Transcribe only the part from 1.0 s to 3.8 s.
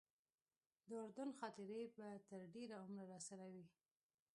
اردن خاطرې به تر ډېره عمره راسره وي.